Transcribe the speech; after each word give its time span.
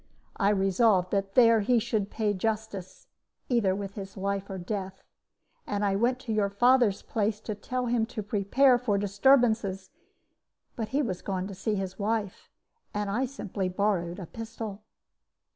I 0.37 0.49
resolved 0.49 1.11
that 1.11 1.35
there 1.35 1.59
he 1.59 1.77
should 1.77 2.09
pay 2.09 2.33
justice, 2.33 3.05
either 3.49 3.75
with 3.75 3.93
his 3.93 4.17
life 4.17 4.49
or 4.49 4.57
death. 4.57 5.03
And 5.67 5.85
I 5.85 5.95
went 5.95 6.17
to 6.21 6.33
your 6.33 6.49
father's 6.49 7.03
place 7.03 7.39
to 7.41 7.53
tell 7.53 7.85
him 7.85 8.07
to 8.07 8.23
prepare 8.23 8.79
for 8.79 8.97
disturbances; 8.97 9.91
but 10.75 10.87
he 10.87 11.03
was 11.03 11.21
gone 11.21 11.45
to 11.49 11.53
see 11.53 11.75
his 11.75 11.99
wife, 11.99 12.49
and 12.95 13.11
I 13.11 13.25
simply 13.27 13.69
borrowed 13.69 14.17
a 14.17 14.25
pistol. 14.25 14.81